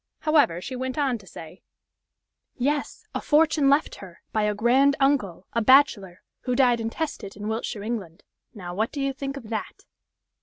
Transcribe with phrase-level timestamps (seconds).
[0.21, 1.61] However, she went on to say:
[2.57, 3.05] "Yes!
[3.13, 7.83] a fortune left her, by a grand uncle, a bachelor, who died intestate in Wiltshire,
[7.83, 8.23] England.
[8.55, 9.83] Now, what do you think of that!"